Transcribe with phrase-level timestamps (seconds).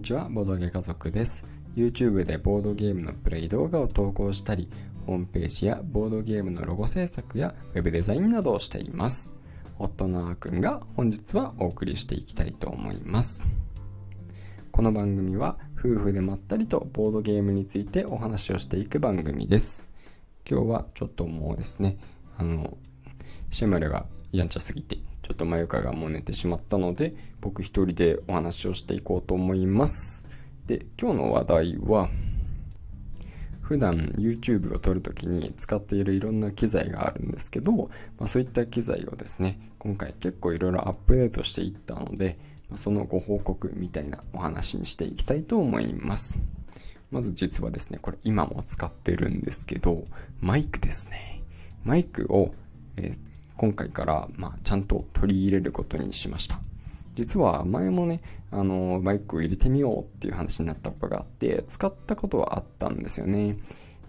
[0.00, 1.44] にちは、ボードゲー家族です。
[1.76, 4.66] YouTube でボードゲームのプレイ動画を投稿したり、
[5.04, 9.34] ホームページやボードゲームのロゴ制作や Web デザインなどをしています。
[9.78, 13.44] 夫のあーくんが本日はお送りしていきたいと思います。
[14.70, 19.90] この番組は夫婦でまったりとボードゲームについてお話をしていく番組です。
[20.50, 21.98] 今日はちょっともうですね、
[22.38, 22.78] あの、
[23.50, 24.96] シェムルがやんちゃすぎて
[25.30, 30.26] ちょっとまゆかがもう寝てしまったので、僕一人でお話をしていこうと思います。
[30.66, 32.08] で、今日の話題は、
[33.60, 37.72] 普段 YouTube を撮るときに使っているいろんな機材があるんですけど、
[38.18, 42.36] まあ、そういった機材をですね、今回結構いろいろアップデートしていったので、
[42.74, 46.40] そのご報告みたいなお話にしていきたいと思います。
[47.12, 50.06] まず実はですね、これ今も使ってるんですけど、
[50.40, 51.44] マイクですね。
[51.84, 52.52] マイクを、
[52.96, 53.29] えー
[53.60, 56.58] 今回から、まあ、ちゃんと取り入れることにしました。
[57.14, 63.58] 実は前もね、あの、マイクを入れてみようっていう話になったことがあって、使ったことはあったんですよね。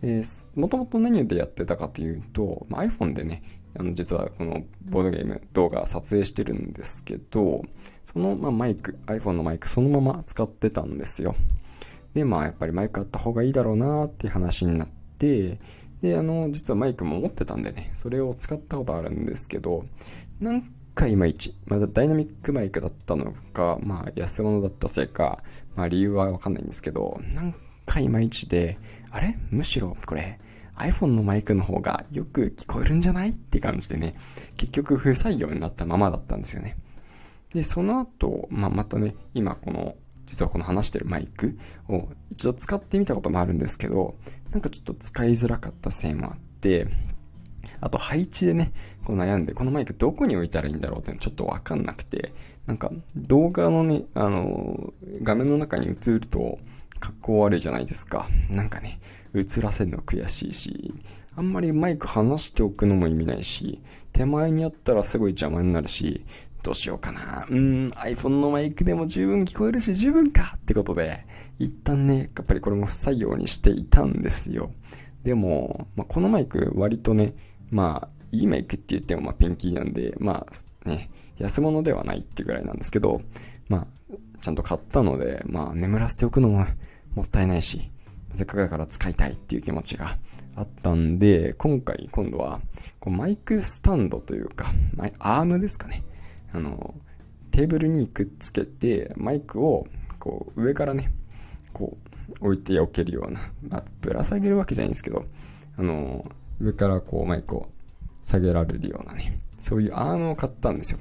[0.03, 0.23] え、
[0.55, 3.43] もともと何でやってたかというと、まあ、iPhone でね、
[3.77, 7.63] あの実はこのボードゲーム動画撮影してるんですけど、
[8.05, 11.35] その、ま、マイク、iPhone のマイクそのまま使ってたんですよ。
[12.13, 15.00] で、まあやっぱりマイクあった方がいいだろうなっていう話になって、
[16.01, 19.85] で、あの、実はマイクも持ってたんでね、それを使ったことあるんですけど、
[20.39, 20.63] なん
[20.95, 25.43] かいまいち、まだダイナミックマイクだったのか、まあ安物だったせいか、
[25.75, 27.55] まあ理由はわかんないんですけど、なん
[27.85, 28.79] かいまいちで、
[29.11, 29.37] あれ？
[29.51, 30.39] むしろこれ、
[30.77, 33.29] iPhone のマイクの方がよく聞こえるんじゃない？
[33.29, 34.15] って感じでね、
[34.57, 36.77] 結局不採用になったままだったんですよね。
[37.53, 41.57] で、その後、まあ、またね、今この実はこの話してるマイク
[41.89, 44.15] を一度使ってみたこともあるんですけど、
[44.51, 46.87] なんかちょっと使いづらかったせいもあって、
[47.79, 48.71] あと配置でね、
[49.05, 52.33] こう悩んで、このマイクどこに置いたらいいんだろうってちょっとわかんなくて、
[52.65, 56.59] なんか動画のね、あの、画面の中に映ると
[56.99, 58.29] 格好悪いじゃないですか。
[58.49, 58.99] なんかね、
[59.33, 60.93] 映らせるの悔しいし、
[61.35, 63.81] あんまりマイク離しておくのも意味ないし、
[64.11, 66.25] 手前にあったらすごい邪魔になるし、
[66.63, 67.45] どうしようかな。
[67.49, 71.25] うん、iPhone のマイクでも十分聞こえるし十分かってことで、
[71.59, 74.71] 一旦ね、やっぱりこれも不採用にしていたんですよ。
[75.23, 77.33] でも、まあ、このマイク割とね、
[77.69, 80.45] まあ、いいマイクって言ってもまあピンキーなんで、ま
[80.85, 83.21] あね、安物ではないってぐらいなんですけど、
[83.67, 83.87] まあ、
[84.41, 86.65] ちゃんと買ったので、まあ眠らせておくのも
[87.15, 87.91] もったいないし、
[88.33, 90.17] せっかくだから使いたいっていう気持ちが
[90.55, 92.61] あったんで、今回今度は
[92.99, 94.65] こうマイクスタンドというか、
[95.19, 96.03] アームですかね。
[96.53, 96.93] あの、
[97.51, 99.87] テーブルにくっつけて、マイクを、
[100.19, 101.11] こう、上からね、
[101.73, 101.97] こ
[102.41, 105.25] う、置いておけるような、まあ、ぶら下げるわけじゃないんですけど、
[105.77, 106.29] あの、
[106.59, 107.69] 上からこう、マイクを
[108.23, 110.99] 下げられるようなね、そういうアームを買ったんですよ。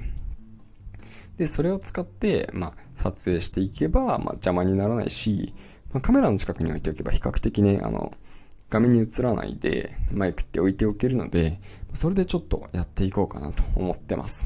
[1.37, 5.53] で、それを使って、まあ、撮影していけば、まあ、邪魔にならないし、
[5.93, 8.13] まあ、カメラの近くに置いておけば、比較的ね、あの、
[8.69, 11.59] 画面に映らないで、マイクって置いておけるので、
[11.93, 14.45] それでちょっとやっていこうかなと思ってます。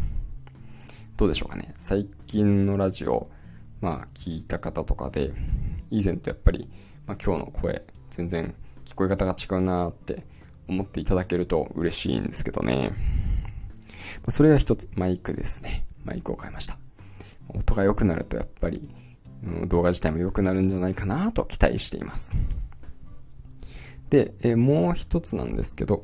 [1.18, 1.74] どうでしょうかね。
[1.78, 3.30] 最近のラジオ、
[3.80, 5.32] まあ聞いた方とかで、
[5.90, 6.70] 以前とやっぱり、
[7.08, 8.54] まあ、今日の声、全然
[8.84, 10.26] 聞こえ方が違うなって
[10.68, 12.92] 思っていただけると嬉しいんですけどね。
[14.18, 15.86] まあ、それが一つ、マイクですね。
[16.04, 16.78] マイクを変えました。
[17.48, 18.90] 音が良くなるとやっぱり、
[19.68, 22.34] 動画自体も良くなるんじゃないかなと期待しています。
[24.10, 26.04] で、えもう一つなんですけど、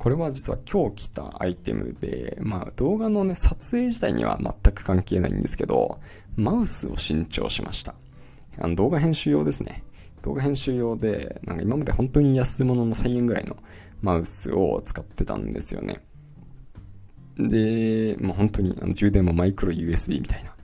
[0.00, 6.00] これは実は今日来たアイテムで、まあ動画のね、撮影自体には全く関係ないんですけど、
[6.36, 7.94] マウスを新調しました。
[8.58, 9.84] あの動画編集用ですね。
[10.22, 13.58] 動画編集用で、なんか今まで本当に安物の1000円ぐらいの
[14.00, 16.00] マウスを使ってたんですよね。
[17.36, 20.54] で、まあ本当にあの充電もマイクロ USB みたいな。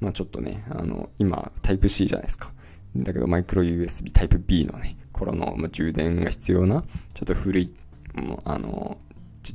[0.00, 2.50] まあちょっとね、あの、今タイプ C じゃないですか。
[2.96, 7.74] だけどマイクロ USB タイプ B のね、頃の、ま、充電が必要な、ちょっと古い
[8.20, 8.98] もうあの、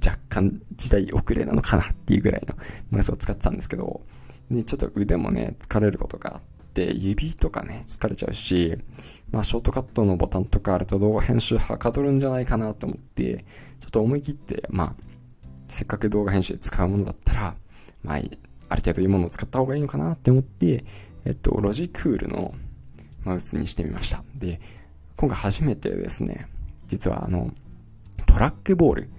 [0.05, 2.55] 若干時代遅れなのかなっていうぐらいの
[2.89, 4.01] マウスを使ってたんですけど、
[4.49, 6.41] で、ちょっと腕もね、疲れることがあっ
[6.73, 8.77] て、指とかね、疲れちゃうし、
[9.31, 13.45] まあ、ショートカットのボタンとかあると動画編集はかどるんじゃないかなと思って、
[13.79, 14.95] ちょっと思い切って、まあ、
[15.67, 17.55] せっかく動画編集で使うものだったら、
[18.03, 20.85] まあ、ある程度いいものを使った方がいいのかなって思って、
[21.25, 22.53] えっと、ロジクールの
[23.23, 24.23] マウスにしてみました。
[24.35, 24.59] で、
[25.15, 26.47] 今回初めてですね、
[26.87, 27.51] 実はあの、
[28.35, 29.09] トラックボール。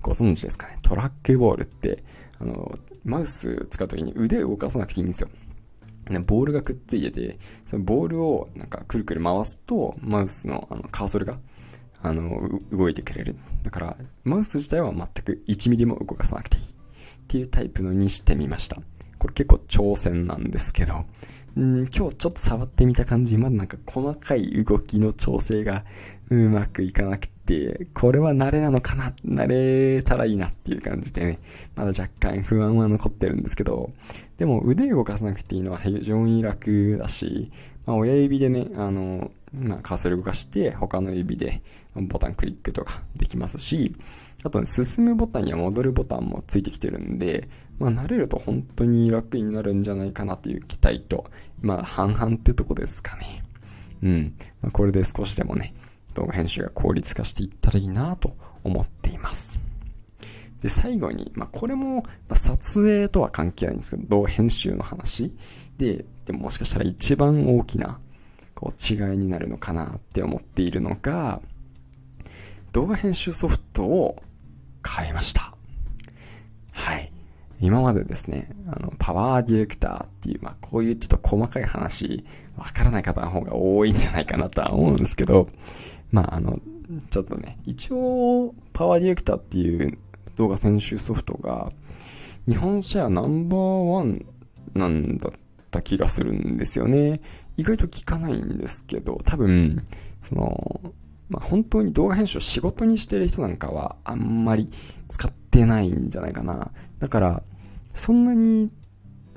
[0.00, 0.78] ご存知ですかね？
[0.80, 2.02] トラックボールって、
[2.38, 2.72] あの、
[3.04, 5.28] マウス使うときに腕を動かさなくていいんですよ。
[6.24, 11.38] ボールがくっついてて、そのボールをなんかくるくる回すと、マウスのあのカーソルが、
[12.00, 13.36] あの、動いてくれる。
[13.62, 16.62] だから、マウス自体は全く1ミリも動かさなくていい。
[16.62, 16.66] っ
[17.28, 18.76] ていうタイプのにしてみました。
[19.18, 20.94] これ結構挑戦なんですけど、
[21.60, 25.84] ん今日ちょっと触ってみた感じ、まだなんか細かい動きの調整が
[26.30, 27.32] うまくいかなくて、
[27.94, 31.38] これは慣れなのかな慣れたらいいなっていう感じでね、
[31.74, 33.90] まだ若干不安は残ってるんですけど、
[34.38, 37.50] でも腕動かさなくていいのは非常に楽だし、
[37.86, 41.62] まあ、親指でね、あの、まあ、カーソル動かして、他の指で
[41.94, 43.94] ボタンクリックとかできますし、
[44.44, 51.26] あとね、進むボタンや戻るボタンもついてきてるんで、まあ、慣れると本当に楽になるんじゃないかなという期待と、
[51.60, 53.44] まあ、半々ってとこですかね。
[54.02, 54.34] うん。
[54.60, 55.74] まあ、これで少しでもね、
[56.14, 59.58] 動画編集が効率化していったらいいなと思っています。
[60.62, 65.36] で、最後に、まあ、これも、ま撮影とは関係ないんですけど、動画編集の話
[65.76, 67.98] で、でももしかしたら一番大きな、
[68.54, 71.40] こう、違いになるのかなって思っているのが、
[72.70, 74.22] 動画編集ソフトを
[74.86, 75.52] 変えました。
[76.70, 77.12] はい。
[77.60, 82.24] 今までですね、あの、パワーディレクターっていう、まあ、こういうちょっと細かい話、
[82.56, 85.48] わからない方の方が多いんじゃないかなとは思うんですけど、
[86.12, 86.60] まあ、あの、
[87.10, 89.98] ちょっとね、一応、パワーディレクターっていう
[90.36, 91.72] 動画編集ソフトが、
[92.48, 94.26] 日本シェアナンバーワン
[94.74, 95.32] なんだっ
[95.70, 97.20] た気がするんですよね。
[97.56, 99.84] 意外と聞かないんですけど、多分、
[100.22, 100.80] その、
[101.28, 104.70] まあ、本当に動画編集を仕事にしてる人なんかはあんまり
[105.08, 106.72] 使ってないんじゃないかな。
[106.98, 107.42] だから、
[107.94, 108.70] そんなに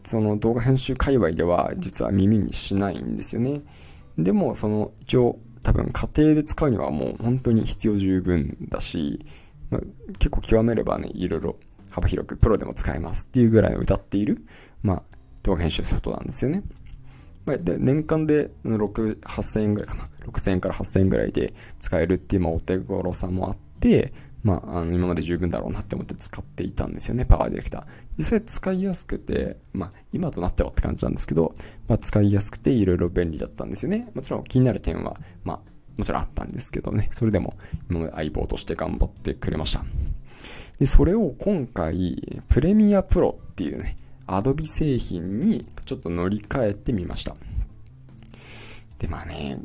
[0.04, 3.62] その動画編集界隈では実は耳にしないんですよね。
[4.18, 9.26] でも、その一応多分家庭で使うにはもう本当に必要十分だし、
[9.72, 9.82] まあ、
[10.20, 11.56] 結構極めればね、いろいろ
[11.90, 14.46] 幅広くプロでも使えますっていうぐらいの謳っている、
[14.84, 15.04] まあ、
[15.42, 16.62] 動画編集ソフトなんですよね。
[17.48, 20.08] で、年間で6、8000円ぐらいかな。
[20.28, 24.14] 6000円から8000円ぐらいで使えるっていう、まあ、お手頃さもあって、
[24.46, 27.86] まあ、あの、今まで十分だろうなって思って使っていたんですよね、パワーディレクター。
[28.20, 31.56] 実際使いやすくて、まあ、今となってはって感じなんですけど、
[31.88, 34.08] まあ、使いやすくていろいろ便利だったんですよね。
[34.14, 35.60] もちろん気になる点は、まあ、
[35.98, 37.56] もちろんあったんですけどね、それでも
[37.90, 39.84] 今まで相棒として頑張ってくれました。
[40.78, 47.36] で、それを今回、プレミアプロっていうね、アドビ製品にちょっと乗り換えてみました。
[49.00, 49.60] で、まあね、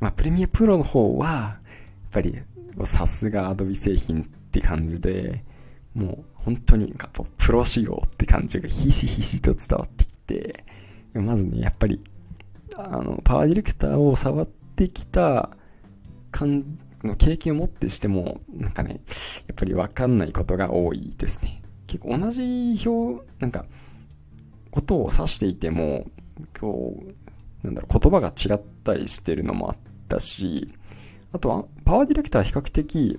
[0.00, 2.36] まあ、プレミアプロの方は、やっぱり、
[2.84, 5.44] さすがアドビ製品って感じで、
[5.94, 6.94] もう本当に
[7.38, 10.64] プロ仕様って感じがひしひしと伝わってきて、
[11.14, 12.00] まずね、やっぱり、
[12.76, 15.50] あの、パワーディレクターを触ってきた
[16.30, 19.00] 感の経験を持ってしても、なんかね、
[19.46, 21.62] やっぱりわかんないことが多いですね。
[21.86, 23.66] 結構同じ表、なんか、
[24.70, 26.06] ことを指していても、
[26.58, 26.98] こ
[27.62, 29.76] う、なんだろう、言葉が違ったりしてるのもあっ
[30.08, 30.72] たし、
[31.32, 33.18] あとは、パワーディレクターは比較的、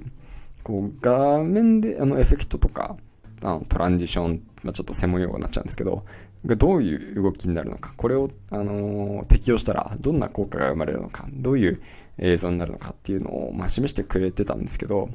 [0.63, 2.95] こう、画面で、あの、エフェクトとか、
[3.41, 6.03] あの、トランジション、まあ、ちょっと専門用語になっちゃうんですけど、
[6.45, 11.81] がどういう動きになるのか、これを、あのー、適用したらどんな効果が生まれるのか、どういう
[12.17, 15.09] 映像になるのかっていうのを、まあ、示してくれてたんですけど、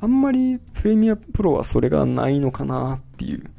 [0.00, 3.50] あんまりプレミアプロはそれがないのかなっていう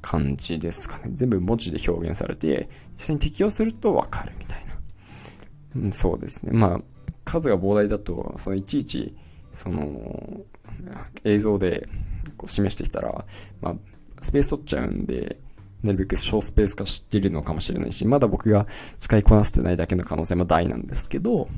[0.00, 1.10] 感じですかね。
[1.14, 5.82] 全部文字で表現されて、実際に適用するとわかるみたいな。
[5.82, 6.52] うん、そうですね。
[6.52, 6.80] まあ、
[7.24, 9.16] 数が膨大だと、そのいちいち、
[9.52, 10.40] その、
[11.24, 11.88] 映像で
[12.36, 13.24] こう示してきたら、
[13.60, 13.76] まあ、
[14.22, 15.38] スペース取っちゃうんで、
[15.82, 18.66] なるべく小スペース化しているのかもしれないし、まだ僕が
[19.00, 21.48] 使いこなせてないだけの可能性も大なんですけど、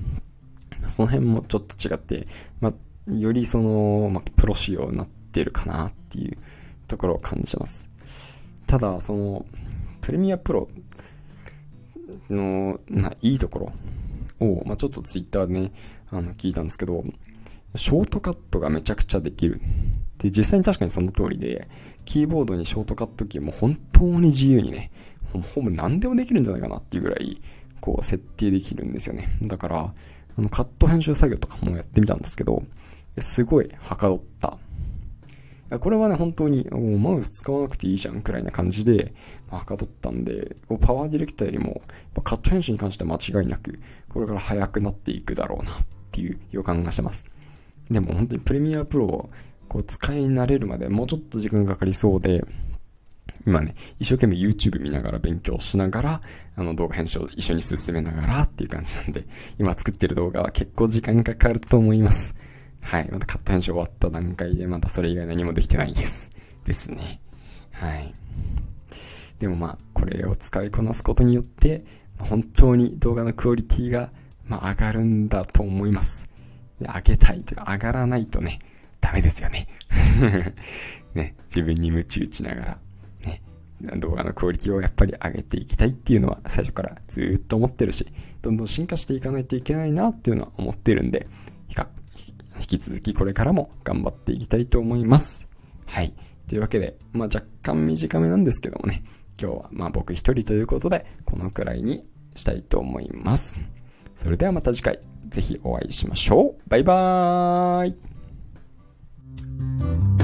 [0.89, 2.27] その辺もちょっと違って、
[2.61, 6.39] まあ、よりその、まあ、プロ仕様になってるかなっていう
[6.89, 7.91] ところを感じます。
[8.67, 9.47] ただ、その、
[10.01, 10.69] プレミアプロ
[12.31, 13.73] の、な、いいところ
[14.41, 15.73] を、まあ、ちょっとツイッターでね、
[16.11, 17.05] あの、聞いたんですけど、
[17.75, 19.61] ショートカットがめちゃくちゃできる。
[20.19, 21.69] で、実際に確かにその通りで、
[22.05, 24.91] キーボードにショートカットキーも本当に自由にね、
[25.55, 27.41] ほぼ何でもできるんじゃないかなっていうぐらい、
[27.81, 29.29] こう、設定できるんですよね。
[29.43, 29.95] だから、
[30.37, 32.63] あの、カット編集作業とかもやってみたんですけど、
[33.19, 34.59] すごいはかどった。
[35.81, 39.15] これはね、本当に、もうマウス使わなくていいじゃんくらいな感じで、
[39.51, 41.83] まあ、はかどったんで、パワーディレクターよりも、
[42.23, 45.75] カット編集に関しては間違いなく、これから速くなっていくだろうなっ
[46.13, 47.27] ていう予感がしてます。
[47.91, 49.31] でも本当にプレミアプロを
[49.69, 52.45] こう使い慣れるまでもうちょっと時間がかかりそうで、
[53.47, 56.21] 今ね、一生懸命 YouTube 見ながら勉強しながら、
[56.57, 59.27] あの動画編集を一緒に進めながらっていう感じなんで、
[59.59, 62.35] 今作ってる動画は結構時間かかると思います。
[62.85, 63.09] はい。
[63.11, 66.31] またカット編集終わった段階で、またそれ以外何もできてないです。
[66.65, 67.21] ですね。
[67.73, 68.15] はい。
[69.39, 71.85] でもまあ、これを使いこなすことによって、
[72.19, 74.11] 本当に動画のクオリティが、
[74.47, 76.29] まあ、上がるんだと思います。
[76.79, 78.59] 上げたいというか、上がらないとね、
[79.01, 79.67] ダメですよね。
[81.15, 82.79] ね、自分に鞭打ちながら、
[83.25, 83.43] ね、
[83.99, 88.07] 動画のクオリティをやっぱり上げていきたいっていうのは最初からずっと思ってるし、
[88.43, 91.27] どんどん進化していかないといけないなっていうのは思ってるんで、
[92.59, 95.49] 引き続きこれからも頑張っていきたいと思います。
[95.87, 96.15] はい。
[96.49, 99.03] というわけで、まあ、若干短めなんですけどもね、
[99.41, 103.59] 今日はまあ僕一人ということで、このくらいにしたいと思います。
[104.17, 106.69] それではまた次回、ぜひお会いしましょう。
[106.69, 107.89] バイバー
[110.21, 110.24] イ。